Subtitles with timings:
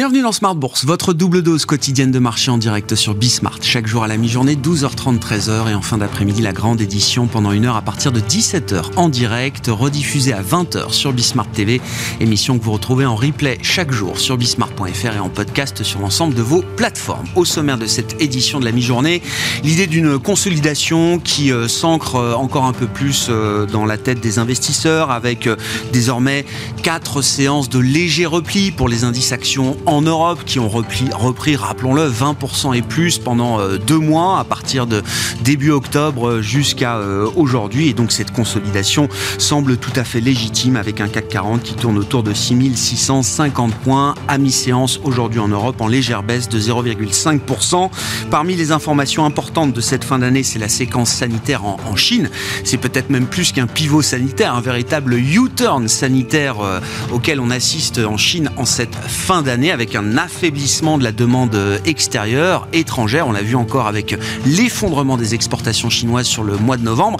[0.00, 3.58] Bienvenue dans Smart Bourse, votre double dose quotidienne de marché en direct sur Bismart.
[3.60, 7.52] Chaque jour à la mi-journée, 12h30, 13h et en fin d'après-midi, la grande édition pendant
[7.52, 11.82] une heure à partir de 17h en direct, rediffusée à 20h sur Bismart TV.
[12.18, 16.34] Émission que vous retrouvez en replay chaque jour sur bismart.fr et en podcast sur l'ensemble
[16.34, 17.26] de vos plateformes.
[17.36, 19.20] Au sommaire de cette édition de la mi-journée,
[19.64, 24.20] l'idée d'une consolidation qui euh, s'ancre euh, encore un peu plus euh, dans la tête
[24.20, 25.46] des investisseurs avec
[25.92, 26.46] désormais
[26.82, 32.08] quatre séances de léger repli pour les indices actions en Europe qui ont repris, rappelons-le,
[32.08, 35.02] 20% et plus pendant euh, deux mois à partir de
[35.42, 37.88] début octobre jusqu'à euh, aujourd'hui.
[37.88, 39.08] Et donc cette consolidation
[39.38, 44.14] semble tout à fait légitime avec un CAC 40 qui tourne autour de 6650 points
[44.28, 47.90] à mi-séance aujourd'hui en Europe en légère baisse de 0,5%.
[48.30, 52.30] Parmi les informations importantes de cette fin d'année, c'est la séquence sanitaire en, Chine.
[52.64, 56.78] C'est peut-être même plus qu'un pivot sanitaire, un véritable U-turn sanitaire euh,
[57.12, 61.56] auquel on assiste en Chine en cette fin d'année avec un affaiblissement de la demande
[61.86, 63.26] extérieure, étrangère.
[63.26, 64.14] On l'a vu encore avec
[64.44, 67.18] l'effondrement des exportations chinoises sur le mois de novembre,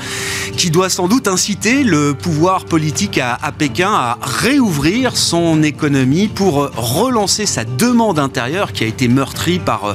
[0.58, 6.70] qui doit sans doute inciter le pouvoir politique à, Pékin à réouvrir son économie pour
[6.76, 9.94] relancer sa demande intérieure qui a été meurtrie par euh,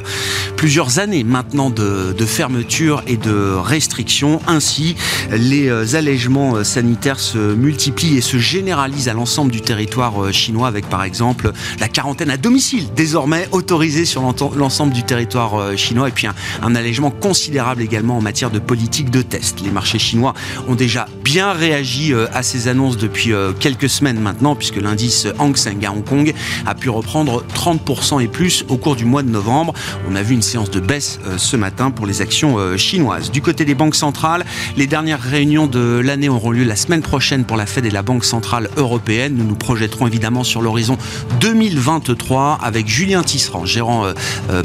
[0.56, 4.40] plusieurs années maintenant de, de fermeture et de restrictions.
[4.48, 4.96] Ainsi,
[5.30, 10.66] les euh, allègements sanitaires se multiplient et se généralisent à l'ensemble du territoire euh, chinois
[10.66, 14.22] avec par exemple la quarantaine à domicile désormais autorisé sur
[14.54, 16.28] l'ensemble du territoire euh, chinois et puis
[16.62, 19.62] un, allègement considérable également en matière de politique de test.
[19.64, 20.32] Les marchés chinois
[20.68, 25.26] ont déjà bien réagi euh, à ces annonces depuis euh, quelques semaines maintenant puisque l'indice
[25.40, 26.32] Hang Seng à Hong Kong
[26.66, 29.74] a pu reprendre 30% et plus au cours du mois de novembre.
[30.08, 33.32] On a vu une séance de baisse ce matin pour les actions chinoises.
[33.32, 34.44] Du côté des banques centrales,
[34.76, 38.02] les dernières réunions de l'année auront lieu la semaine prochaine pour la Fed et la
[38.02, 39.34] Banque centrale européenne.
[39.36, 40.96] Nous nous projetterons évidemment sur l'horizon
[41.40, 44.12] 2023 avec Julien Tisserand, gérant euh,
[44.50, 44.62] euh,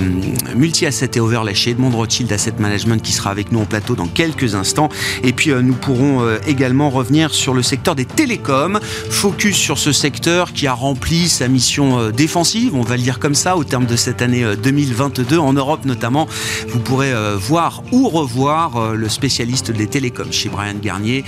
[0.56, 4.08] multi-asset et overlay chez Edmond Rothschild Asset Management qui sera avec nous en plateau dans
[4.08, 4.90] quelques instants.
[5.24, 9.92] Et puis euh, nous pourrons également revenir sur le secteur des télécoms, focus sur ce
[9.92, 13.86] secteur qui a rempli sa mission défensive, on va le dire comme ça, au terme
[13.86, 16.28] de cette année 2022 en Europe notamment.
[16.68, 21.24] Vous pourrez voir ou revoir le spécialiste des télécoms chez Brian Garnier,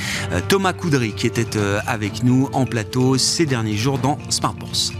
[0.48, 1.48] Thomas Coudry, qui était
[1.88, 4.94] avec nous en plateau ces derniers jours dans Smart Bourse.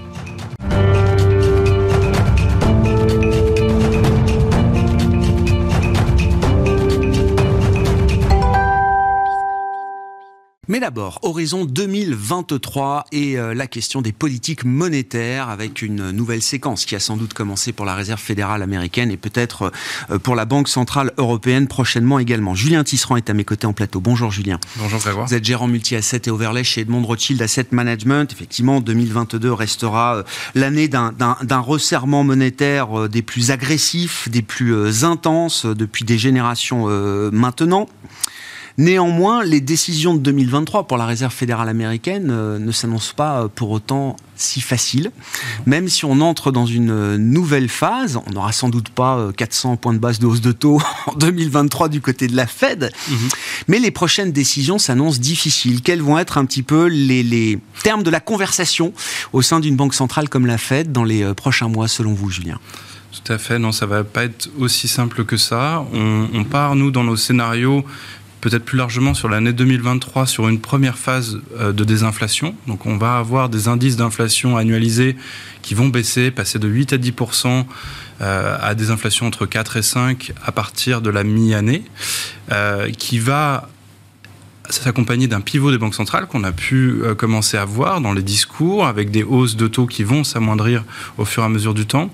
[10.70, 16.86] Mais d'abord, horizon 2023 et euh, la question des politiques monétaires avec une nouvelle séquence
[16.86, 19.74] qui a sans doute commencé pour la Réserve fédérale américaine et peut-être
[20.10, 22.56] euh, pour la Banque centrale européenne prochainement également.
[22.56, 24.00] Julien Tisserand est à mes côtés en plateau.
[24.00, 24.58] Bonjour Julien.
[24.78, 25.28] Bonjour Grégoire.
[25.28, 28.32] Vous êtes gérant multi-asset et overlay chez Edmond Rothschild Asset Management.
[28.32, 30.24] Effectivement, 2022 restera euh,
[30.56, 36.88] l'année d'un resserrement monétaire des plus agressifs, des plus intenses depuis des générations
[37.34, 37.90] maintenant.
[38.78, 43.48] Néanmoins, les décisions de 2023 pour la Réserve fédérale américaine euh, ne s'annoncent pas euh,
[43.48, 45.12] pour autant si faciles.
[45.68, 49.78] Même si on entre dans une euh, nouvelle phase, on n'aura sans doute pas 400
[49.78, 53.18] points de base de hausse de taux en 2023 du côté de la Fed, mhm.
[53.68, 55.82] mais les prochaines décisions s'annoncent difficiles.
[55.82, 58.92] Quels vont être un petit peu les, les termes de la conversation
[59.34, 62.58] au sein d'une banque centrale comme la Fed dans les prochains mois, selon vous, Julien?
[63.12, 65.86] Tout à fait, non, ça va pas être aussi simple que ça.
[65.94, 67.86] On, on part, nous, dans nos scénarios,
[68.44, 72.54] peut-être plus largement sur l'année 2023 sur une première phase euh, de désinflation.
[72.68, 75.16] Donc on va avoir des indices d'inflation annualisés
[75.62, 77.64] qui vont baisser, passer de 8 à 10%
[78.20, 81.86] euh, à des inflations entre 4 et 5 à partir de la mi-année,
[82.52, 83.70] euh, qui va
[84.70, 88.88] s'accompagner d'un pivot des banques centrales qu'on a pu commencer à voir dans les discours,
[88.88, 90.84] avec des hausses de taux qui vont s'amoindrir
[91.18, 92.10] au fur et à mesure du temps.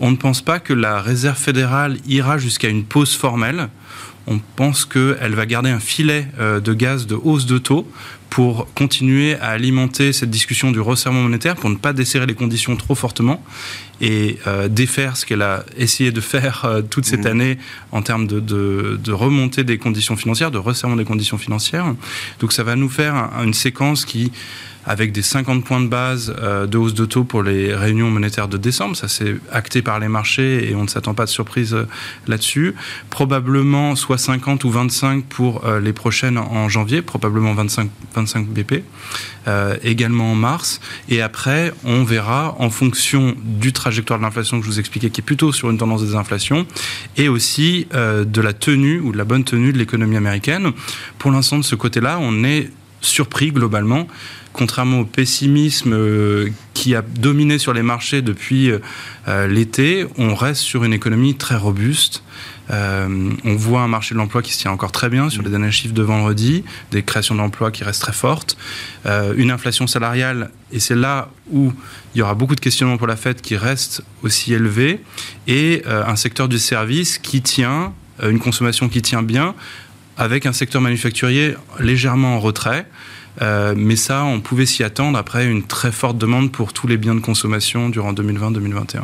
[0.00, 3.68] On ne pense pas que la Réserve fédérale ira jusqu'à une pause formelle
[4.28, 7.90] on pense qu'elle va garder un filet euh, de gaz de hausse de taux
[8.28, 12.76] pour continuer à alimenter cette discussion du resserrement monétaire, pour ne pas desserrer les conditions
[12.76, 13.42] trop fortement
[14.02, 17.28] et euh, défaire ce qu'elle a essayé de faire euh, toute cette mmh.
[17.28, 17.58] année
[17.90, 21.94] en termes de, de, remontée des conditions financières, de resserrement des conditions financières.
[22.38, 24.30] Donc ça va nous faire une séquence qui
[24.88, 28.48] avec des 50 points de base euh, de hausse de taux pour les réunions monétaires
[28.48, 28.96] de décembre.
[28.96, 31.86] Ça c'est acté par les marchés et on ne s'attend pas de surprise euh,
[32.26, 32.74] là-dessus.
[33.10, 38.82] Probablement soit 50 ou 25 pour euh, les prochaines en janvier, probablement 25, 25 BP,
[39.82, 40.80] également en mars.
[41.08, 45.20] Et après, on verra en fonction du trajectoire de l'inflation que je vous expliquais, qui
[45.20, 46.66] est plutôt sur une tendance des inflations,
[47.16, 50.72] et aussi de la tenue ou de la bonne tenue de l'économie américaine.
[51.18, 54.06] Pour l'instant, de ce côté-là, on est surpris globalement.
[54.52, 58.78] Contrairement au pessimisme euh, qui a dominé sur les marchés depuis euh,
[59.28, 62.22] euh, l'été, on reste sur une économie très robuste.
[62.70, 65.70] on voit un marché de l'emploi qui se tient encore très bien sur les derniers
[65.70, 68.58] chiffres de vendredi, des créations d'emplois qui restent très fortes,
[69.36, 71.72] une inflation salariale, et c'est là où
[72.14, 75.00] il y aura beaucoup de questionnements pour la Fed qui reste aussi élevée,
[75.46, 79.54] et un secteur du service qui tient, une consommation qui tient bien,
[80.18, 82.86] avec un secteur manufacturier légèrement en retrait.
[83.40, 86.96] Euh, mais ça, on pouvait s'y attendre après une très forte demande pour tous les
[86.96, 89.02] biens de consommation durant 2020-2021.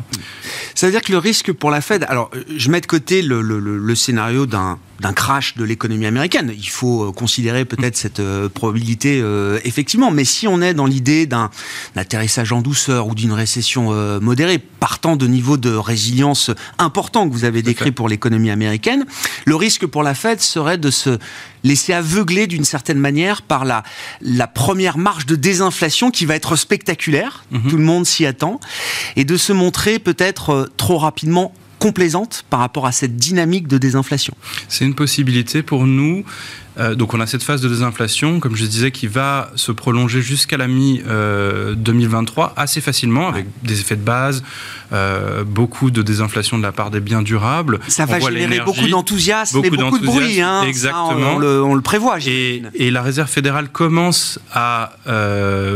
[0.74, 3.94] Ça veut dire que le risque pour la Fed, alors je mets de côté le
[3.94, 6.52] scénario d'un d'un crash de l'économie américaine.
[6.56, 10.86] Il faut euh, considérer peut-être cette euh, probabilité euh, effectivement, mais si on est dans
[10.86, 11.50] l'idée d'un
[11.96, 17.44] atterrissage en douceur ou d'une récession modérée, partant de niveaux de résilience importants que vous
[17.44, 19.04] avez décrits pour l'économie américaine,
[19.44, 21.18] le risque pour la Fed serait de se
[21.62, 23.82] laisser aveugler d'une certaine manière par la,
[24.20, 27.70] la première marche de désinflation qui va être spectaculaire, mhm.
[27.70, 28.60] tout le monde s'y attend,
[29.16, 31.52] et de se montrer peut-être trop rapidement
[31.84, 34.32] complaisante par rapport à cette dynamique de désinflation
[34.70, 36.24] C'est une possibilité pour nous.
[36.78, 40.22] Euh, donc on a cette phase de désinflation, comme je disais, qui va se prolonger
[40.22, 44.42] jusqu'à la mi-2023 euh, assez facilement, avec des effets de base,
[44.92, 47.80] euh, beaucoup de désinflation de la part des biens durables.
[47.88, 50.40] Ça va générer beaucoup d'enthousiasme et beaucoup de bruit.
[50.40, 51.36] Hein, exactement.
[51.36, 52.18] on, le, prévoit.
[52.26, 54.92] Et, et, la Réserve fédérale commence à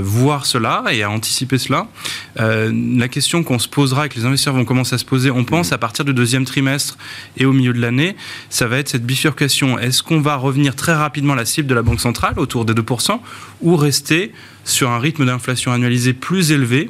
[0.00, 1.86] voir cela et à anticiper cela.
[2.36, 5.44] la question qu'on se posera et que les investisseurs vont commencer à se poser, on
[5.44, 6.96] pense à partir du deuxième trimestre
[7.36, 8.16] et au milieu de l'année,
[8.50, 9.78] ça va être cette bifurcation.
[9.78, 12.72] Est-ce qu'on va revenir très très rapidement la cible de la Banque centrale, autour des
[12.72, 13.20] 2%,
[13.60, 14.32] ou rester
[14.64, 16.88] sur un rythme d'inflation annualisé plus élevé,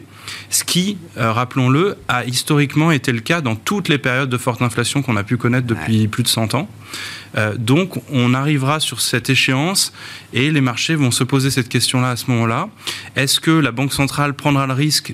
[0.50, 4.62] ce qui, euh, rappelons-le, a historiquement été le cas dans toutes les périodes de forte
[4.62, 6.70] inflation qu'on a pu connaître depuis plus de 100 ans.
[7.36, 9.92] Euh, donc on arrivera sur cette échéance
[10.32, 12.68] et les marchés vont se poser cette question-là à ce moment-là.
[13.16, 15.12] Est-ce que la Banque centrale prendra le risque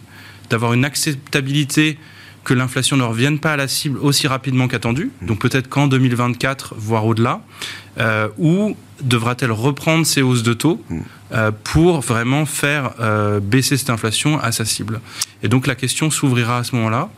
[0.50, 1.96] d'avoir une acceptabilité
[2.44, 6.74] que l'inflation ne revienne pas à la cible aussi rapidement qu'attendu, donc peut-être qu'en 2024,
[6.76, 7.40] voire au-delà,
[7.98, 10.82] euh, ou devra-t-elle reprendre ses hausses de taux
[11.32, 15.00] euh, pour vraiment faire euh, baisser cette inflation à sa cible?
[15.42, 17.08] Et donc la question s'ouvrira à ce moment-là,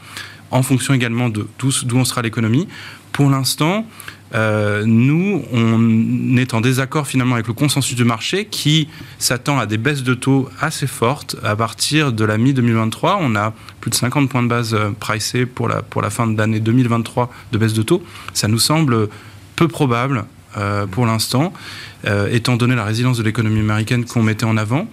[0.50, 2.68] en fonction également de d'où sera l'économie.
[3.12, 3.86] Pour l'instant,
[4.34, 8.88] euh, nous, on est en désaccord finalement avec le consensus du marché qui
[9.18, 13.18] s'attend à des baisses de taux assez fortes à partir de la mi-2023.
[13.20, 16.26] On a plus de 50 points de base euh, pricés pour la, pour la fin
[16.26, 18.02] de l'année 2023 de baisse de taux.
[18.34, 19.08] Ça nous semble
[19.54, 20.24] peu probable
[20.58, 21.52] euh, pour l'instant,
[22.30, 24.86] étant donné la résilience de l'économie américaine qu'on mettait en avant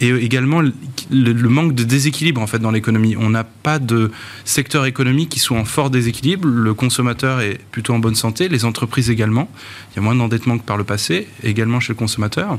[0.00, 3.16] et également le, manque de déséquilibre en fait dans l'économie.
[3.16, 4.10] On n'a pas de
[4.44, 6.46] secteur économique qui soit en fort déséquilibre.
[6.48, 9.50] Le consommateur est plutôt en bonne santé, les entreprises également.
[9.92, 12.58] Il y a moins d'endettement que par le passé, également chez le consommateur.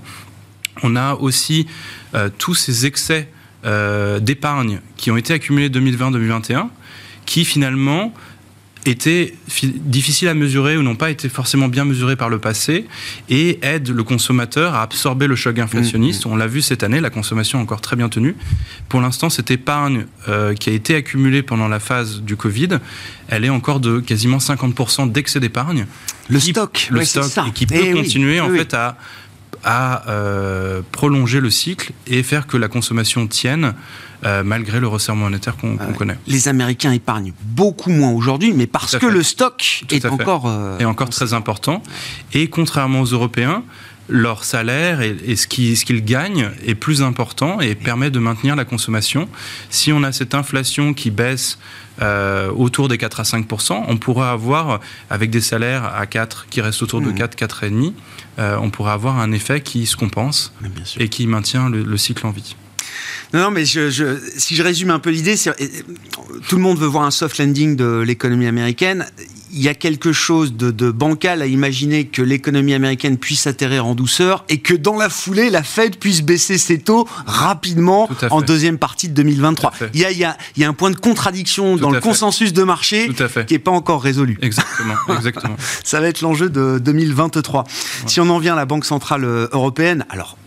[0.83, 1.67] On a aussi
[2.15, 3.29] euh, tous ces excès
[3.65, 6.67] euh, d'épargne qui ont été accumulés 2020-2021,
[7.25, 8.13] qui finalement
[8.89, 9.33] étaient
[9.75, 12.85] difficiles à mesurer ou n'ont pas été forcément bien mesurés par le passé
[13.29, 16.25] et aident le consommateur à absorber le choc inflationniste.
[16.25, 16.31] Mmh, mmh.
[16.33, 18.35] On l'a vu cette année, la consommation est encore très bien tenue.
[18.87, 22.79] Pour l'instant, cette épargne euh, qui a été accumulée pendant la phase du Covid,
[23.27, 25.85] elle est encore de quasiment 50% d'excès d'épargne.
[26.29, 28.97] Le stock, le stock, et qui peut eh continuer en fait à
[29.63, 33.73] à euh, prolonger le cycle et faire que la consommation tienne
[34.25, 36.17] euh, malgré le resserrement monétaire qu'on connaît.
[36.27, 40.85] Les Américains épargnent beaucoup moins aujourd'hui, mais parce que le stock est encore, euh, est
[40.85, 41.81] encore très important.
[42.33, 43.63] Et contrairement aux Européens,
[44.09, 49.29] leur salaire et, ce qu'ils gagnent est plus important et permet de maintenir la consommation.
[49.69, 51.59] Si on a cette inflation qui baisse
[52.01, 53.45] euh, autour des 4 à 5
[53.87, 57.45] on pourrait avoir, avec des salaires à 4 qui restent autour de 4, mmh.
[57.45, 57.93] 4,5,
[58.39, 60.53] euh, on pourrait avoir un effet qui se compense
[60.97, 62.55] et qui maintient le cycle en vie.
[63.33, 65.35] Non, non mais je, si je résume un peu l'idée,
[66.47, 69.05] tout le monde veut voir un soft landing de l'économie américaine.
[69.51, 73.95] Il y a quelque chose de, bancal à imaginer que l'économie américaine puisse atterrir en
[73.95, 78.77] douceur et que dans la foulée, la Fed puisse baisser ses taux rapidement en deuxième
[78.77, 79.73] partie de 2023.
[79.93, 81.99] Il y, a, il, y a, il y, a, un point de contradiction dans le
[81.99, 83.09] consensus de marché
[83.47, 84.37] qui n'est pas encore résolu.
[84.41, 85.55] Exactement, exactement.
[85.83, 87.63] Ça va être l'enjeu de 2023.
[88.05, 90.37] Si on en vient à la Banque Centrale Européenne, alors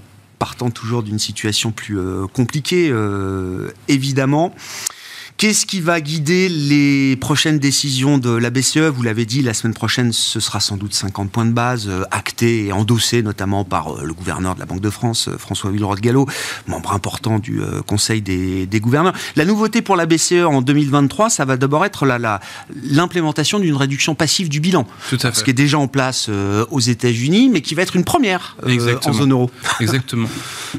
[0.42, 1.96] partant toujours d'une situation plus
[2.32, 2.92] compliquée,
[3.86, 4.52] évidemment.
[5.42, 9.74] Qu'est-ce qui va guider les prochaines décisions de la BCE Vous l'avez dit, la semaine
[9.74, 13.88] prochaine, ce sera sans doute 50 points de base, euh, actés et endossés notamment par
[13.88, 16.28] euh, le gouverneur de la Banque de France, euh, François Villeroy-Gallo,
[16.68, 19.14] membre important du Conseil des, gouverneurs.
[19.34, 22.06] La nouveauté pour la BCE en 2023, ça va d'abord être
[22.84, 24.86] l'implémentation d'une réduction passive du bilan.
[25.08, 25.38] Tout à fait.
[25.40, 26.30] Ce qui est déjà en place
[26.70, 28.56] aux États-Unis, mais qui va être une première
[29.04, 29.50] en zone euro.
[29.80, 30.28] Exactement.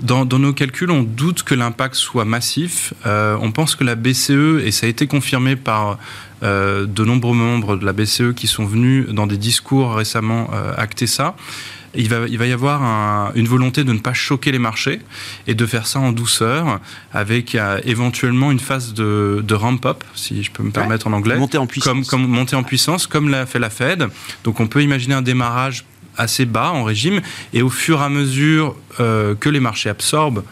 [0.01, 2.93] Dans, dans, nos calculs, on doute que l'impact soit massif.
[3.05, 5.98] on pense que la BCE et ça a été confirmé par
[6.43, 10.74] euh, de nombreux membres de la BCE qui sont venus dans des discours récemment euh,
[10.75, 11.38] acter ça.
[11.95, 15.00] Il va, il va, y avoir une volonté de ne pas choquer les marchés
[15.48, 16.79] et de faire ça en douceur,
[17.13, 21.38] avec euh, éventuellement une phase de, ramp-up, si je peux me permettre en anglais.
[21.38, 22.07] Monter en puissance.
[22.07, 24.07] Comme, monter en puissance, comme l'a fait la Fed.
[24.43, 25.86] Donc on peut imaginer un démarrage
[26.17, 27.22] assez bas en régime,
[27.53, 30.43] et au fur et à mesure que les marchés absorbent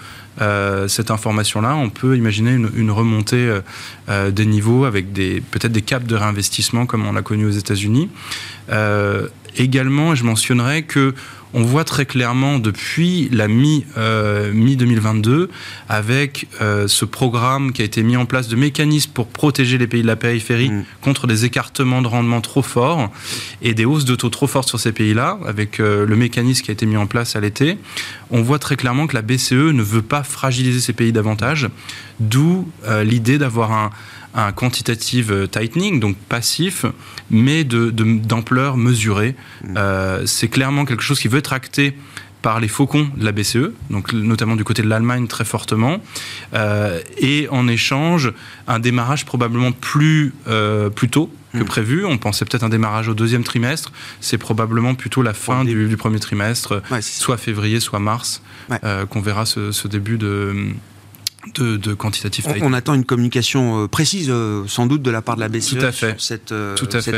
[0.42, 3.62] euh, cette information-là, on peut imaginer une, remontée euh,
[4.10, 8.10] euh, des niveaux avec peut-être des caps de réinvestissement comme on l'a connu aux États-Unis.
[9.58, 11.14] également, je mentionnerai que
[11.54, 15.50] on voit très clairement depuis la mi, euh, 2022
[15.90, 19.88] avec euh, ce programme qui a été mis en place de mécanismes pour protéger les
[19.88, 20.86] pays de la périphérie mm.
[21.02, 23.12] contre des écartements de rendement trop forts
[23.62, 26.72] et des hausses de taux trop fortes sur ces pays-là, avec euh, le mécanisme qui
[26.72, 27.78] a été mis en place à l'été,
[28.30, 31.70] on voit très clairement que la BCE ne veut pas fragiliser ces pays davantage,
[32.20, 32.68] d'où
[33.04, 33.90] l'idée d'avoir un
[34.34, 36.86] un quantitative tightening, donc passif,
[37.30, 39.36] mais d'ampleur de, mesurée.
[39.64, 39.74] Mm.
[39.78, 41.96] Euh, c'est clairement quelque chose qui veut être acté
[42.42, 46.02] par les faucons de la BCE, donc notamment du côté de l'Allemagne très fortement,
[46.56, 48.34] euh, et en échange
[48.68, 51.66] un démarrage probablement plus, euh, plus tôt que mm.
[51.66, 52.06] prévu.
[52.06, 56.20] On pensait peut-être un démarrage au deuxième trimestre, c'est probablement plutôt la fin du, premier
[56.20, 58.42] trimestre, soit février, soit mars,
[59.10, 60.74] qu'on verra ce, début de
[61.56, 65.36] de, de quantitative on, attend une communication euh, précise, euh, sans doute, de la part
[65.36, 66.10] de la BCE Tout à fait.
[66.12, 66.76] sur cette, euh,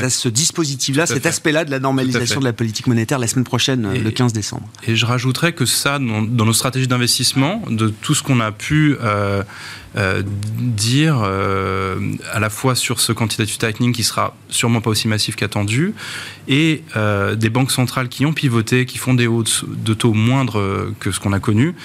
[0.09, 4.11] ce dispositif-là, cet aspect-là de la normalisation de la politique monétaire la semaine prochaine, le
[4.11, 4.67] 15 décembre.
[4.87, 8.95] Et je rajouterais que ça, dans, nos stratégies d'investissement, de tout ce qu'on a pu
[10.57, 15.93] dire à la fois sur ce quantitative tightening qui sera sûrement pas aussi massif qu'attendu,
[16.47, 16.83] et
[17.35, 20.61] des banques centrales qui ont pivoté, qui font des hausses de taux moindres
[20.99, 21.75] que ce qu'on a connu,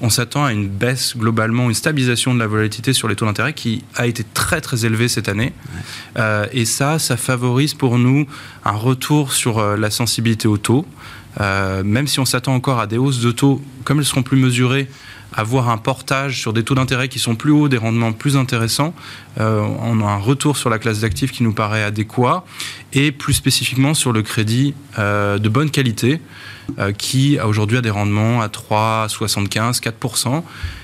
[0.00, 3.52] on s'attend à une baisse globalement, une stabilisation de la volatilité sur les taux d'intérêt
[3.52, 5.52] qui a été très très élevée cette année.
[6.16, 8.26] Euh, et ça, ça favorise pour nous
[8.64, 10.86] un retour sur euh, la sensibilité aux taux.
[11.40, 14.38] Euh, même si on s'attend encore à des hausses de taux, comme elles seront plus
[14.38, 14.88] mesurées,
[15.34, 18.94] avoir un portage sur des taux d'intérêt qui sont plus hauts, des rendements plus intéressants.
[19.36, 22.46] on a un retour sur la classe d'actifs qui nous paraît adéquat
[22.94, 26.22] et plus spécifiquement sur le crédit de bonne qualité.
[26.78, 30.42] Euh, qui aujourd'hui a des rendements à 3, 75, 4%,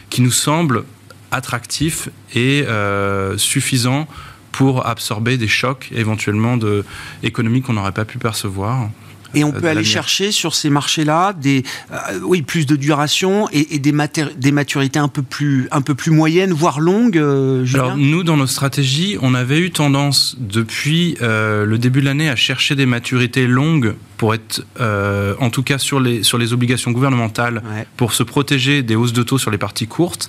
[0.08, 0.84] qui nous semblent
[1.30, 4.08] attractifs et euh, suffisants
[4.50, 6.84] pour absorber des chocs éventuellement de,
[7.22, 8.88] économiques qu'on n'aurait pas pu percevoir.
[9.34, 13.78] Et on peut aller chercher sur ces marchés-là des, euh, oui, plus de duration et,
[13.78, 13.92] des,
[14.36, 17.18] des maturités un peu plus, un peu plus moyennes, voire longues.
[17.18, 22.06] Euh, Alors nous, dans nos stratégies, on avait eu tendance depuis euh, le début de
[22.06, 26.52] l'année à chercher des maturités longues pour être, en tout cas sur les sur les
[26.52, 27.62] obligations gouvernementales,
[27.96, 30.28] pour se protéger des hausses de taux sur les parties courtes.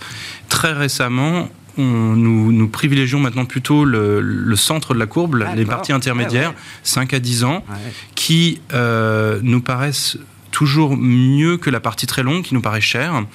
[0.49, 6.53] Très récemment, nous, nous, privilégions maintenant plutôt le, centre de la courbe, les parties intermédiaires,
[6.83, 7.63] 5 à 10 ans,
[8.15, 10.17] qui euh, nous paraissent
[10.51, 13.25] toujours mieux que la partie très longue, qui nous paraît chère,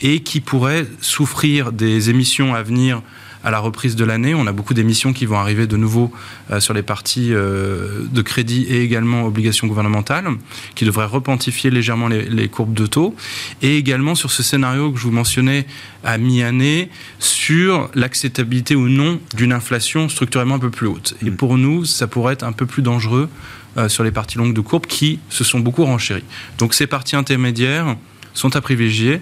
[0.00, 3.02] et qui pourrait souffrir des émissions à venir
[3.44, 4.34] à la reprise de l'année.
[4.34, 6.12] On a beaucoup d'émissions qui vont arriver de nouveau
[6.50, 10.28] euh, sur les parties euh, de crédit et également obligations gouvernementales,
[10.74, 13.14] qui devraient repentifier légèrement les, courbes de taux.
[13.62, 15.66] Et également sur ce scénario que je vous mentionnais
[16.04, 21.14] à mi-année, sur l'acceptabilité ou non d'une inflation structurellement un peu plus haute.
[21.24, 21.36] Et mm.
[21.36, 23.28] pour nous, ça pourrait être un peu plus dangereux
[23.76, 26.24] euh, sur les parties longues de courbe qui se sont beaucoup renchéries.
[26.58, 27.96] Donc ces parties intermédiaires
[28.34, 29.20] sont à privilégier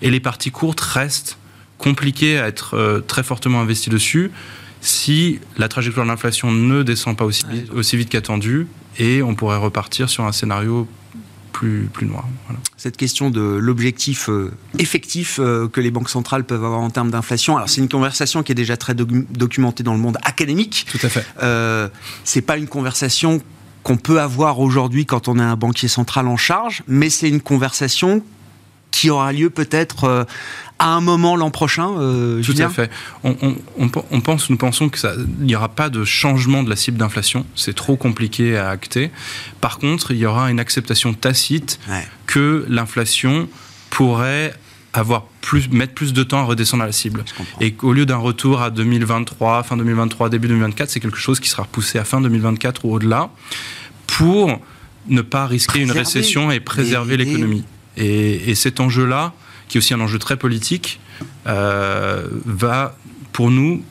[0.00, 1.38] et les parties courtes restent
[1.82, 4.30] compliqué à être euh, très fortement investi dessus
[4.80, 8.66] si la trajectoire de l'inflation ne descend pas aussi, aussi vite qu'attendu
[8.98, 10.88] et on pourrait repartir sur un scénario
[11.52, 12.24] plus, plus noir.
[12.76, 17.10] Cette question de l'objectif euh, effectif euh, que les banques centrales peuvent avoir en termes
[17.10, 20.86] d'inflation, alors c'est une conversation qui est déjà très documentée dans le monde académique.
[20.90, 21.24] Tout à fait.
[21.42, 21.88] Euh,
[22.24, 23.40] c'est pas une conversation
[23.82, 27.40] qu'on peut avoir aujourd'hui quand on est un banquier central en charge, mais c'est une
[27.40, 28.22] conversation
[28.92, 30.26] qui aura lieu peut-être
[30.82, 32.90] à un moment l'an prochain euh, Tout à fait.
[33.22, 35.08] On, pense, nous pensons qu'il
[35.38, 37.46] n'y aura pas de changement de la cible d'inflation.
[37.54, 39.12] C'est trop compliqué à acter.
[39.60, 41.78] Par contre, il y aura une acceptation tacite
[42.26, 43.48] que l'inflation
[43.90, 44.54] pourrait
[44.92, 47.24] avoir plus, mettre plus de temps à redescendre à la cible.
[47.60, 51.48] Et qu'au lieu d'un retour à 2023, fin 2023, début 2024, c'est quelque chose qui
[51.48, 53.30] sera repoussé à fin 2024 ou au-delà
[54.08, 54.60] pour
[55.08, 57.64] ne pas risquer une récession et préserver l'économie.
[57.96, 59.32] Et, cet enjeu-là,
[59.68, 61.00] qui est aussi un enjeu très politique,
[61.46, 62.96] euh, va
[63.32, 63.82] pour nous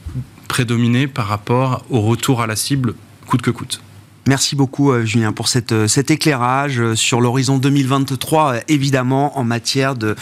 [0.48, 2.94] prédominer par rapport au retour à la cible
[3.26, 3.82] coûte que coûte.
[4.28, 10.16] Merci beaucoup euh, Julien pour euh, cet éclairage sur l'horizon 2023, évidemment en matière de,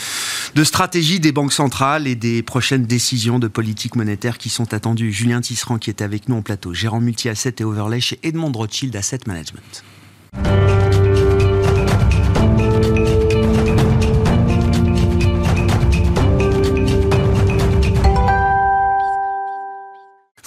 [0.56, 5.12] de stratégie des banques centrales et des prochaines décisions de politique monétaire qui sont attendues.
[5.12, 8.96] Julien Tisserand qui est avec nous en plateau, gérant multi-asset et overlay chez Edmond Rothschild
[8.96, 9.84] Asset Management.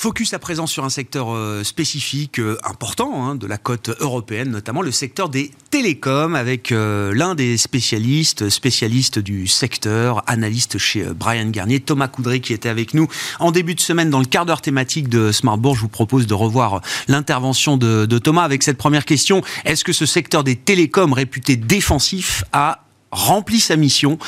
[0.02, 4.50] Focus à présent sur un secteur euh, spécifique euh, important hein, de la côte européenne,
[4.50, 11.04] notamment le secteur des télécoms, avec euh, l'un des spécialistes, spécialiste du secteur, analyste chez
[11.04, 13.06] Brian Garnier, Thomas Coudray, qui était avec nous
[13.38, 15.76] en début de semaine dans le quart d'heure thématique de Smartbourg.
[15.76, 19.40] Je vous propose de revoir l'intervention de, de Thomas avec cette première question.
[19.64, 24.18] Est-ce que ce secteur des télécoms réputé défensif a rempli sa mission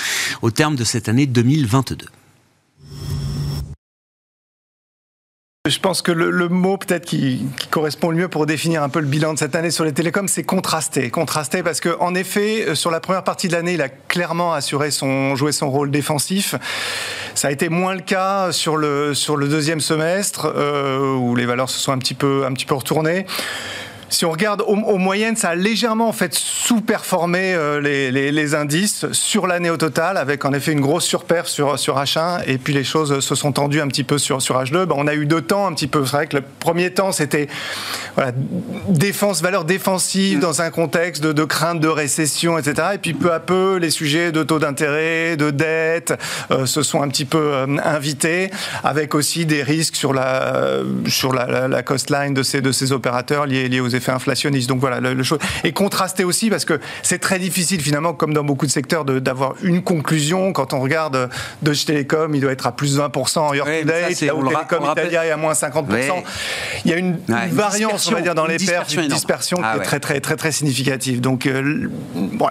[0.41, 2.07] au terme de cette année 2022
[5.67, 9.07] Je pense que le, mot peut-être qui, correspond le mieux pour définir un peu le
[9.07, 11.09] bilan de cette année sur les télécoms, c'est contrasté.
[11.09, 14.53] Contrasté parce que en effet, euh, sur la première partie de l'année, il a clairement
[14.53, 16.55] assuré son joué son rôle défensif.
[17.35, 21.47] Ça a été moins le cas sur le sur le deuxième semestre euh, où les
[21.47, 23.25] valeurs se sont un petit peu un petit peu retournées
[24.15, 29.47] si on regarde aux, moyennes, ça a légèrement en fait sous-performé euh, les, indices sur
[29.47, 32.85] l'année au total, avec en effet une grosse surperf sur, sur H1, et puis les
[32.85, 34.85] choses se sont tendues un petit peu sur, sur H2.
[34.85, 36.05] Ben, on a eu deux temps un petit peu.
[36.05, 37.49] C'est vrai que le premier temps, c'était
[38.15, 38.33] voilà,
[38.89, 42.89] défense, valeur défensive dans un contexte de, de, crainte de récession, etc.
[42.95, 46.15] Et puis peu à peu, les sujets de taux d'intérêt, de dette,
[46.51, 48.51] euh, se sont un petit peu euh, invités,
[48.85, 52.93] avec aussi des risques sur la, sur la, la, cost line de ces, de ces
[52.93, 54.69] opérateurs liés, liés aux effets inflationniste.
[54.69, 55.39] Donc voilà, le, chose.
[55.65, 59.55] Et contrasté aussi, parce que c'est très difficile finalement, comme dans beaucoup de secteurs, d'avoir
[59.63, 60.53] une conclusion.
[60.53, 61.29] Quand on regarde
[61.63, 64.21] Deutsche Telekom, il doit être à plus de 20% en year to date.
[64.21, 65.85] Là où Telecom Italia est à moins 50%.
[66.85, 67.19] Il y a une,
[67.51, 70.37] variance, on va dire, dans les pertes, une dispersion qui ah est très, très, très,
[70.37, 71.21] très significative.
[71.21, 71.89] Donc euh,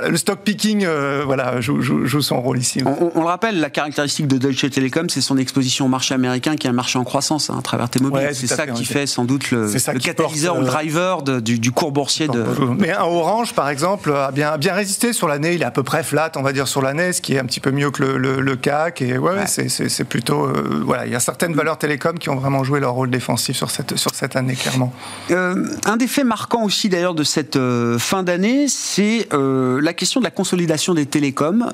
[0.08, 2.82] le stock picking, euh, voilà, joue, joue, son rôle ici.
[2.86, 6.68] On, le rappelle, la caractéristique de Deutsche Telekom, c'est son exposition au marché américain, qui
[6.68, 8.30] est un marché en croissance hein, à travers T-Mobile.
[8.34, 11.72] c'est ça qui fait sans doute le, le catalyseur ou le euh, driver de, du,
[11.72, 12.44] cours boursier de.
[12.78, 15.54] Mais un Orange, par exemple, a bien, bien résisté sur l'année.
[15.54, 17.46] Il est à peu près flat, on va dire, sur l'année, ce qui est un
[17.46, 19.02] petit peu mieux que le, le, CAC.
[19.02, 20.46] Et ouais, c'est plutôt.
[20.46, 23.56] Euh, voilà, il y a certaines valeurs télécom qui ont vraiment joué leur rôle défensif
[23.56, 24.94] sur cette, sur cette année, clairement.
[25.32, 30.20] Euh, un des faits marquants aussi, d'ailleurs, de cette euh, fin d'année, c'est la question
[30.20, 31.72] de la consolidation des télécoms,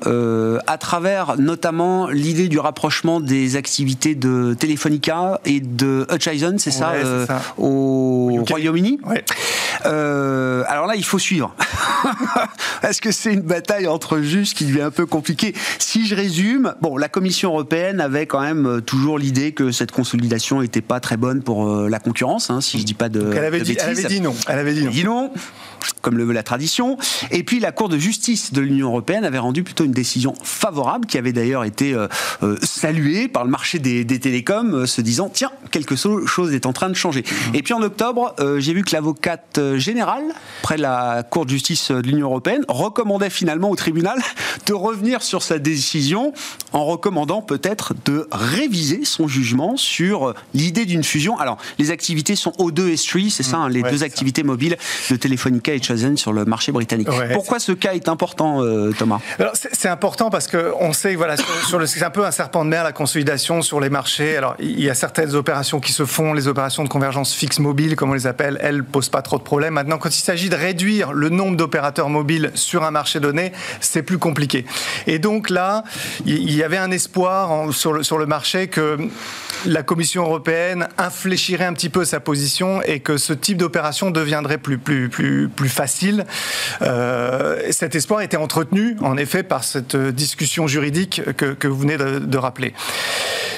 [0.66, 6.92] à travers notamment l'idée du rapprochement des activités de Telefonica et de Hutchison, c'est ça,
[7.58, 9.00] au Royaume-Uni.
[9.06, 9.24] Ouais.
[9.86, 11.54] Euh, alors là, il faut suivre.
[12.82, 16.74] Est-ce que c'est une bataille entre justes qui devient un peu compliquée Si je résume,
[16.80, 21.00] bon, la Commission européenne avait quand même euh, toujours l'idée que cette consolidation n'était pas
[21.00, 23.32] très bonne pour euh, la concurrence, hein, si je dis pas de.
[23.32, 24.34] elle avait, dit, elle avait dit non.
[24.48, 24.90] Elle avait dit non.
[24.90, 25.32] Dit non
[26.02, 26.98] comme le veut la tradition.
[27.30, 31.06] Et puis la Cour de justice de l'Union européenne avait rendu plutôt une décision favorable,
[31.06, 35.50] qui avait d'ailleurs été euh, saluée par le marché des, télécoms, euh, se disant tiens,
[35.70, 37.22] quelque chose est en train de changer.
[37.22, 37.54] Mmh.
[37.54, 38.90] Et puis en octobre, j'ai vu que
[39.40, 40.24] l'avocate générale,
[40.62, 44.18] près de la Cour de justice de l'Union européenne, recommandait finalement au tribunal
[44.66, 46.32] de revenir sur sa décision
[46.72, 51.38] en recommandant peut-être de réviser son jugement sur l'idée d'une fusion.
[51.38, 54.76] Alors, les activités sont O2 et 3, c'est ça, hein, les deux activités mobiles
[55.10, 57.08] de Telefonica et Chazen sur le marché britannique.
[57.32, 59.20] Pourquoi ce cas est important, euh, Thomas?
[59.72, 62.84] C'est important parce qu'on sait, voilà, sur, le, c'est un peu un serpent de mer,
[62.84, 64.36] la consolidation sur les marchés.
[64.36, 67.96] Alors, il y a certaines opérations qui se font, les opérations de convergence fixe mobile,
[67.96, 69.74] comme on les appelle, elles posent pas trop de problèmes.
[69.74, 74.02] Maintenant, quand il s'agit de réduire le nombre d'opérateurs mobiles sur un marché donné, c'est
[74.02, 74.64] plus compliqué.
[75.06, 75.84] Et donc là,
[76.26, 78.98] il y avait un espoir sur, le, marché que
[79.66, 84.58] la Commission européenne infléchirait un petit peu sa position et que ce type d'opération deviendrait
[84.58, 84.80] plus,
[85.68, 86.24] facile.
[86.82, 92.38] Euh, cet espoir était entretenu, en effet, par cette discussion juridique que, vous venez de,
[92.38, 92.74] rappeler.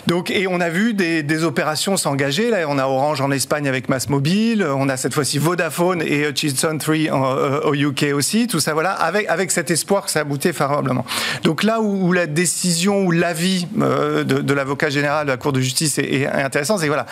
[0.06, 2.50] Donc, et on a vu des, opérations s'engager.
[2.50, 5.61] Là, on a Orange en Espagne avec Massmobile, on a cette fois-ci Vodafone
[6.02, 8.46] et Hutchison 3 euh, au UK aussi.
[8.46, 11.04] Tout ça, voilà, avec, avec cet espoir que ça aboutit favorablement.
[11.44, 15.60] Donc là où, la décision ou l'avis euh, de, l'avocat général de la Cour de
[15.60, 17.06] justice et intéressant, c'est voilà,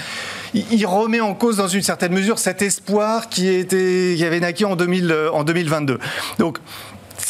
[0.54, 4.64] il, remet en cause dans une certaine mesure cet espoir qui était, qui avait naquis
[4.64, 5.98] en 2000, en 2022.
[6.38, 6.58] Donc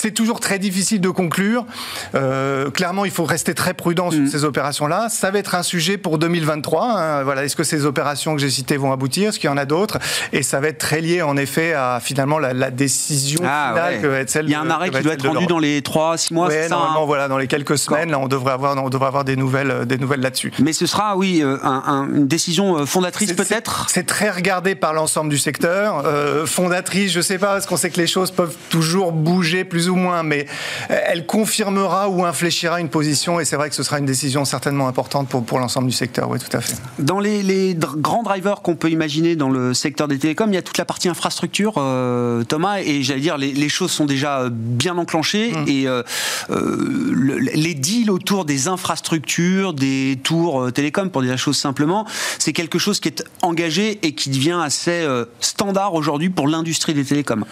[0.00, 1.66] c'est toujours très difficile de conclure.
[2.14, 4.28] Euh, clairement, il faut rester très prudent sur mm.
[4.28, 5.08] ces opérations-là.
[5.10, 6.84] Ça va être un sujet pour 2023.
[6.84, 7.22] Hein.
[7.22, 9.28] Voilà, est-ce que ces opérations que j'ai citées vont aboutir?
[9.28, 9.98] Est-ce qu'il y en a d'autres?
[10.32, 14.06] Et ça va être très lié, en effet, à finalement la, décision ah, finale que
[14.06, 14.46] va être celle.
[14.46, 16.48] Il y a un arrêt qui doit être rendu dans les 3-6 mois.
[16.48, 17.06] Oui, normalement, hein?
[17.06, 19.98] voilà, dans les quelques semaines, là, on devrait avoir, on devrait avoir des nouvelles, des
[19.98, 20.52] nouvelles là-dessus.
[20.60, 23.86] Mais ce sera, oui, euh, une décision euh, fondatrice peut-être?
[23.90, 26.04] C'est très regardé par l'ensemble du secteur.
[26.46, 29.89] fondatrice, je sais pas, parce qu'on sait que les choses peuvent toujours bouger plus ou
[29.96, 30.46] moins, mais
[30.88, 34.88] elle confirmera ou infléchira une position et c'est vrai que ce sera une décision certainement
[34.88, 36.76] importante pour, pour l'ensemble du secteur, oui, tout à fait.
[36.98, 40.62] Dans les, grands drivers qu'on peut imaginer dans le secteur des télécoms, il y a
[40.62, 45.53] toute la partie infrastructure, euh, Thomas, et j'allais dire, les, choses sont déjà bien enclenchées
[45.53, 45.68] mmh.
[45.68, 46.03] et euh,
[46.50, 52.07] euh, les deals autour des infrastructures, des tours télécoms, pour dire la chose simplement,
[52.38, 55.07] c'est quelque chose qui est engagé et qui devient assez
[55.40, 57.44] standard aujourd'hui pour l'industrie des télécoms.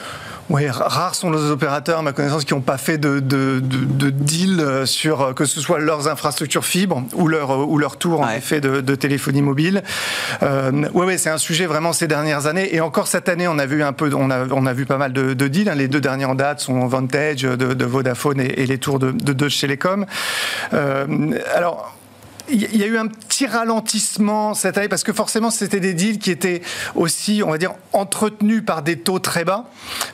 [0.51, 4.11] Oui, rares sont les opérateurs, à ma connaissance, qui n'ont pas fait de, de, de,
[4.11, 8.61] deal sur que ce soit leurs infrastructures fibres ou leur, ou leur tour en effet
[8.61, 9.83] de, téléphonie mobile.
[10.43, 12.75] Euh, oui, ouais, c'est un sujet vraiment ces dernières années.
[12.75, 14.97] Et encore cette année, on a vu un peu, on a, on a vu pas
[14.97, 15.69] mal de, deals.
[15.69, 15.75] Hein.
[15.75, 19.61] Les deux dernières en date sont Vantage de, Vodafone et, les tours de, de Deutsche
[19.61, 20.07] Telekom.
[20.73, 21.07] Euh,
[21.55, 21.98] alors,
[22.51, 26.19] il y a eu un petit ralentissement cette année parce que forcément c'était des deals
[26.19, 26.63] qui étaient
[26.95, 29.67] aussi, on va dire, entretenus par des taux très bas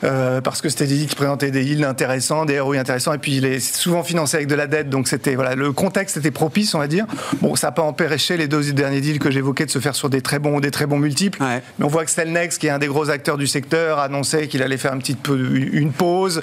[0.03, 3.17] euh, parce que c'était des deals qui présentaient des yields intéressants, des ROI intéressants et
[3.17, 6.31] puis il est souvent financé avec de la dette donc c'était voilà le contexte était
[6.31, 7.05] propice on va dire.
[7.41, 10.09] Bon ça n'a pas empêché les deux derniers deals que j'évoquais de se faire sur
[10.09, 11.39] des très bons des très bons multiples.
[11.41, 14.63] Mais on voit que Stelnex qui est un des gros acteurs du secteur annonçait qu'il
[14.63, 15.37] allait faire un petit peu
[15.73, 16.41] une pause.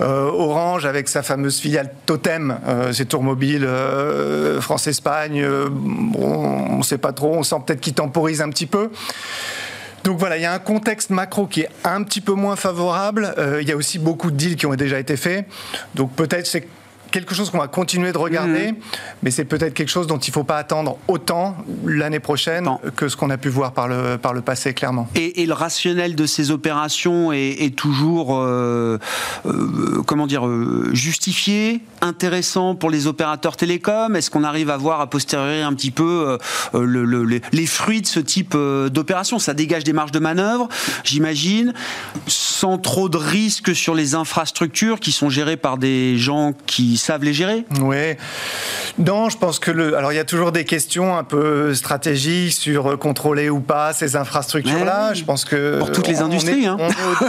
[0.00, 4.60] Euh, Orange avec sa fameuse filiale Totem, euh, c'est tours mobile euh,
[5.40, 5.68] Euh,
[6.18, 8.90] on ne sait pas trop, on sent peut-être qu'il temporise un petit peu.
[10.04, 13.34] Donc voilà, il y a un contexte macro qui est un petit peu moins favorable.
[13.38, 15.46] Euh, il y a aussi beaucoup de deals qui ont déjà été faits.
[15.94, 16.66] Donc peut-être c'est
[17.12, 18.78] quelque chose qu'on va continuer de regarder, mhm.
[19.22, 23.08] mais c'est peut-être quelque chose dont il ne faut pas attendre autant l'année prochaine que
[23.08, 25.08] ce qu'on a pu voir par le, par le passé, clairement.
[25.14, 28.98] Et, le rationnel de ces opérations est, toujours, euh,
[29.44, 34.16] euh, comment dire, euh, justifié, intéressant pour les opérateurs télécoms?
[34.16, 36.38] Est-ce qu'on arrive à voir a posteriori un petit peu
[36.74, 39.38] les fruits de ce type d'opération?
[39.38, 40.68] Ça dégage des marges de manœuvre,
[41.04, 41.74] j'imagine,
[42.26, 47.24] sans trop de risques sur les infrastructures qui sont gérées par des gens qui savent
[47.24, 48.16] les gérer Oui.
[48.98, 49.96] Non, je pense que le.
[49.96, 54.16] Alors, il y a toujours des questions un peu stratégiques sur contrôler ou pas ces
[54.16, 55.14] infrastructures-là.
[55.14, 55.78] Je pense que.
[55.78, 56.66] Pour toutes les industries.
[56.66, 56.76] Hein.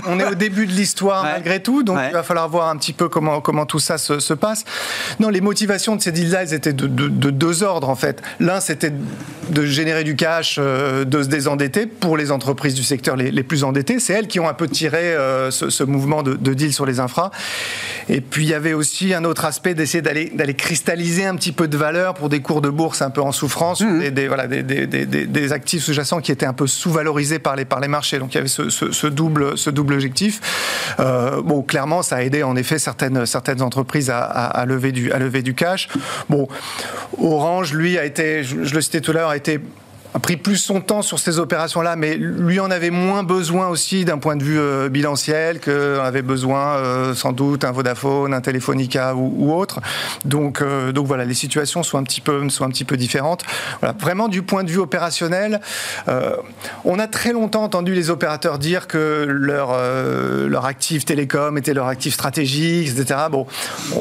[0.08, 2.94] On, est au, début de l'histoire malgré tout, donc il va falloir voir un petit
[2.94, 4.66] peu comment, comment tout ça se, passe.
[5.20, 8.22] Non, les motivations de ces deals-là, elles étaient de, deux ordres en fait.
[8.40, 8.92] L'un, c'était
[9.50, 13.64] de générer du cash, euh, de se désendetter pour les entreprises du secteur les, plus
[13.64, 14.00] endettées.
[14.00, 17.00] C'est elles qui ont un peu tiré euh, ce, mouvement de, de deal sur les
[17.00, 17.32] infras.
[18.10, 21.54] Et puis, il y avait aussi un autre aspect d'essayer d'aller, d'aller cristalliser un petit
[21.54, 24.00] peu de valeur pour des cours de bourse un peu en souffrance, mmh.
[24.00, 27.64] des, des, voilà, des, des, des, actifs sous-jacents qui étaient un peu sous-valorisés par les,
[27.64, 28.20] par les marchés.
[28.20, 30.42] Donc il y avait ce, ce, double, ce double objectif.
[31.00, 35.12] Euh, bon, clairement, ça a aidé en effet certaines, certaines entreprises à, à, lever du,
[35.12, 35.88] à lever du cash.
[36.30, 36.48] Bon,
[37.22, 39.60] Orange, lui, a été, je, je le citais tout à l'heure, a été
[40.14, 44.06] a pris plus son temps sur ces opérations-là, mais lui en avait moins besoin aussi
[44.06, 48.42] d'un point de vue euh, bilanciel que avait besoin euh, sans doute un Vodafone, un
[48.42, 49.82] Telefonica ou, autre.
[50.26, 53.44] Donc, euh, donc voilà, les situations sont un petit peu, sont un petit peu différentes.
[54.00, 55.62] Vraiment du point de vue opérationnel,
[56.86, 59.74] on a très longtemps entendu les opérateurs dire que leur
[60.48, 63.22] leur actif télécom était leur actif stratégique, etc.
[63.32, 63.48] Bon,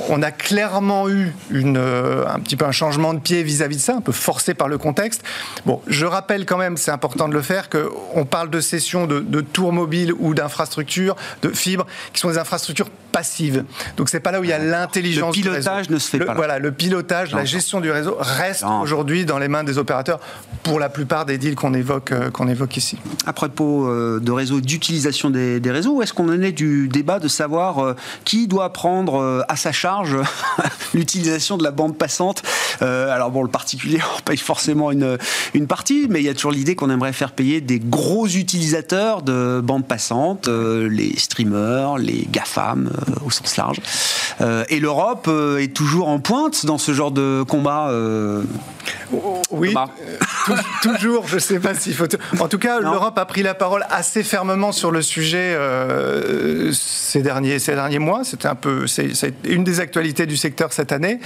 [0.09, 3.97] on a clairement eu un petit peu un changement de pied vis-à-vis -vis de ça,
[3.97, 5.23] un peu forcé par le contexte.
[5.67, 9.07] Bon, je je rappelle quand même, c'est important de le faire, qu'on parle de cession
[9.07, 13.65] de, tours mobiles ou d'infrastructures, de fibres, qui sont des infrastructures passives.
[13.97, 15.37] Donc c'est pas là où il y a l'intelligence.
[15.37, 16.35] Le pilotage ne se fait pas.
[16.35, 20.19] Voilà, le pilotage, la gestion du réseau reste aujourd'hui dans les mains des opérateurs
[20.65, 22.99] pour la plupart des deals qu'on évoque, euh, qu'on évoque ici.
[23.27, 27.29] À propos euh, de réseaux, d'utilisation des, réseaux, est-ce qu'on en est du débat de
[27.29, 30.17] savoir euh, qui doit prendre à sa charge
[30.95, 32.43] l'utilisation de la bande passante
[32.83, 35.19] Alors bon, le particulier, on paye forcément une,
[35.55, 39.23] une partie mais il y a toujours l'idée qu'on aimerait faire payer des gros utilisateurs
[39.23, 43.81] de bandes passantes, euh, les streamers, les GAFAM euh, au sens large.
[44.41, 47.93] Euh, et l'Europe est toujours en pointe dans ce genre de combat.
[49.51, 49.75] oui,
[50.83, 51.29] toujours.
[51.29, 52.07] Je ne sais pas s'il faut.
[52.41, 55.57] En tout cas, l'Europe a pris la parole assez fermement sur le sujet
[56.73, 58.25] ces derniers ces derniers mois.
[58.25, 59.13] C'était un peu, c'est
[59.45, 61.21] une des actualités du secteur cette année.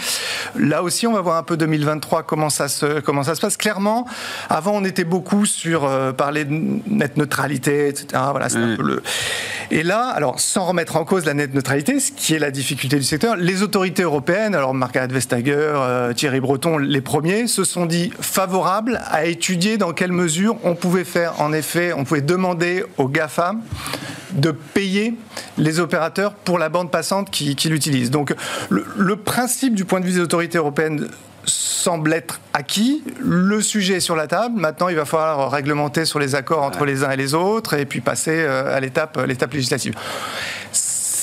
[0.56, 3.56] Là aussi, on va voir un peu 2023 comment ça se comment ça se passe.
[3.56, 4.06] Clairement,
[4.50, 6.52] avant, on était beaucoup sur euh, parler de
[6.86, 8.06] net neutralité, etc.
[8.30, 9.02] Voilà, c'est un peu le.
[9.70, 12.96] Et là, alors sans remettre en cause la net neutralité, ce qui est la difficulté
[12.96, 17.86] du secteur, les autorités européennes, alors Margaret Vestager, euh, Thierry Breton, les premiers, se sont
[17.86, 22.84] dit favorables à étudier dans quelle mesure on pouvait faire, en effet, on pouvait demander
[22.98, 23.62] aux GAFAM
[24.32, 25.14] de payer
[25.58, 28.10] les opérateurs pour la bande passante qui, qui l'utilisent.
[28.10, 28.34] Donc
[28.68, 31.08] le, le principe du point de vue des autorités européennes
[31.46, 33.02] semble être acquis.
[33.20, 34.58] Le sujet est sur la table.
[34.58, 37.86] Maintenant, il va falloir réglementer sur les accords entre les uns et les autres et
[37.86, 39.94] puis passer euh, à l'étape législative.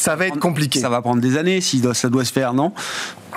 [0.03, 0.81] Ça va être compliqué.
[0.81, 2.73] Ça va prendre des années si ça doit se faire, non?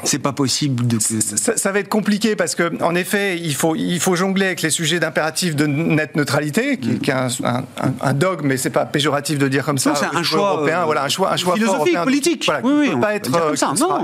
[0.03, 0.99] C'est pas possible de.
[0.99, 4.71] Ça, va être compliqué parce que, en effet, il faut, il faut jongler avec les
[4.71, 7.29] sujets d'impératif de net neutralité, qui, est un,
[8.03, 9.95] un, dogme, mais c'est pas péjoratif de dire comme ça.
[9.95, 13.15] C'est un choix européen, voilà, un choix, un choix philosophique, politique, voilà, qui, peut pas
[13.15, 13.31] être,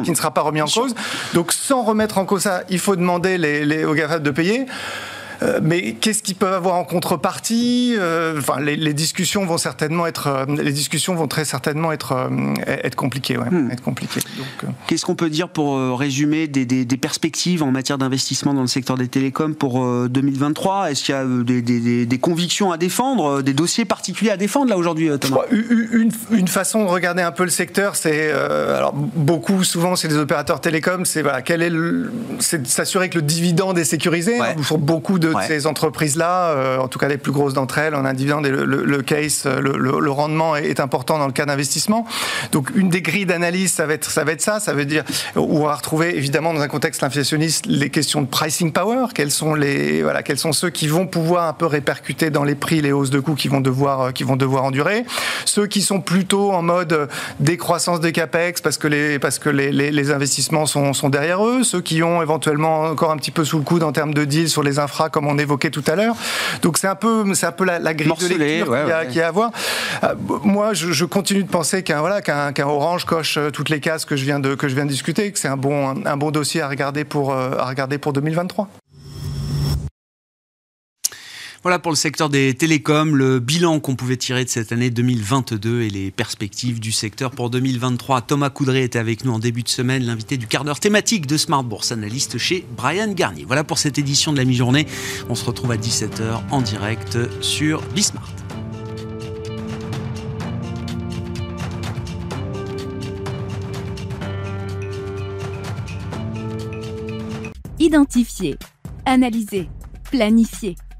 [0.05, 0.95] qui, ne sera, pas remis en cause.
[1.35, 4.67] Donc, sans remettre en cause ça, il faut demander les, les, aux GAFA de payer.
[5.43, 10.27] Euh, mais qu'est-ce qu'ils peuvent avoir en contrepartie euh, Enfin, les, discussions vont certainement être,
[10.27, 12.31] euh, les discussions vont très certainement être
[12.69, 13.71] être compliquées, ouais, hmm.
[13.71, 14.21] être compliquées.
[14.87, 18.97] Qu'est-ce qu'on peut dire pour résumer des, des, perspectives en matière d'investissement dans le secteur
[18.97, 23.85] des télécoms pour 2023 Est-ce qu'il y a des, des, convictions à défendre, des dossiers
[23.85, 25.43] particuliers à défendre là aujourd'hui, Thomas?
[25.51, 30.19] Une, une, façon de regarder un peu le secteur, c'est alors beaucoup, souvent, c'est des
[30.19, 31.73] opérateurs télécoms, c'est voilà, quel est,
[32.39, 34.41] c'est s'assurer que le dividende est sécurisé.
[34.41, 34.55] Ouais.
[34.59, 38.05] Hein, beaucoup de ces entreprises-là, euh, en tout cas les plus grosses d'entre elles, en
[38.05, 42.07] un dividende, le, le, case, le, rendement est, important dans le cas d'investissement.
[42.51, 44.61] Donc une des grilles d'analyse, ça va être ça va être ça.
[44.61, 45.05] Ça veut dire
[45.37, 49.07] où on va retrouver évidemment dans un contexte inflationniste les questions de pricing power.
[49.15, 52.55] Quels sont les voilà quels sont ceux qui vont pouvoir un peu répercuter dans les
[52.55, 55.05] prix les hausses de coûts qui vont devoir euh, qui vont devoir endurer.
[55.45, 57.09] Ceux qui sont plutôt en mode
[57.41, 61.63] décroissance des capex parce que les parce que les, les, investissements sont, sont derrière eux.
[61.63, 64.49] Ceux qui ont éventuellement encore un petit peu sous le coude en termes de deals
[64.49, 66.15] sur les infras comme on évoquait tout à l'heure.
[66.63, 68.77] Donc c'est un peu, c'est un peu la, grille de lecture
[69.09, 69.51] qu'il y, a à voir.
[70.05, 74.05] Euh, moi, je, continue de penser qu'un voilà, qu'un Orange coche euh, toutes les cases
[74.05, 76.31] que je viens de que je viens de discuter, que c'est un bon un, bon
[76.31, 78.69] dossier à regarder pour euh, à regarder pour 2023.
[81.63, 85.83] Voilà pour le secteur des télécoms, le bilan qu'on pouvait tirer de cette année 2022
[85.83, 88.23] et les perspectives du secteur pour 2023.
[88.23, 91.37] Thomas Coudray était avec nous en début de semaine, l'invité du quart d'heure thématique de
[91.37, 93.45] Smart Bourse, analyste chez Brian Garnier.
[93.47, 94.89] Voilà pour cette édition de la mi-journée.
[95.29, 98.33] On se retrouve à 17h en direct sur Bismart.
[107.79, 108.57] Identifier,
[109.07, 109.69] analyser,
[110.11, 110.75] planifier